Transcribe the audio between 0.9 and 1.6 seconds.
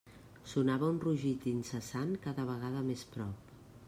un rugit